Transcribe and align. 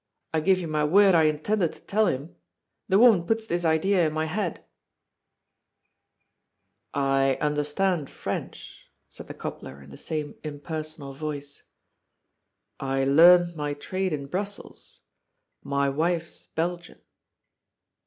I 0.33 0.39
give 0.39 0.57
you 0.57 0.67
my 0.67 0.83
word 0.83 1.13
I 1.13 1.25
intended 1.25 1.73
to 1.73 1.79
tell 1.81 2.07
him. 2.07 2.35
The 2.89 2.97
woman 2.97 3.21
put 3.23 3.47
this 3.47 3.63
idea 3.63 4.07
in 4.07 4.13
my 4.13 4.25
head!"" 4.25 4.65
I 6.95 7.37
understand 7.39 8.09
French," 8.09 8.89
said 9.11 9.27
the 9.27 9.35
cobbler 9.35 9.79
in 9.83 9.91
the 9.91 9.97
same' 9.97 10.33
impersonal' 10.43 11.13
voice." 11.29 11.61
I 12.79 13.03
learnt 13.05 13.55
my 13.55 13.75
trade 13.75 14.11
in 14.11 14.25
Brussels. 14.25 15.01
My 15.63 15.87
wife's 15.87 16.45
Belgian." 16.55 17.03